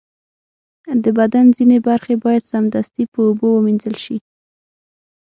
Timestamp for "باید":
2.23-2.49